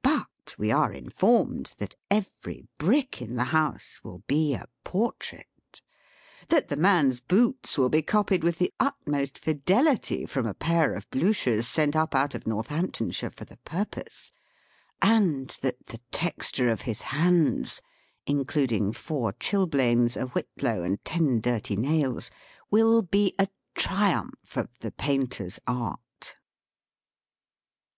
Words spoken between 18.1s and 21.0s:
(including four chilblains, a whitlow,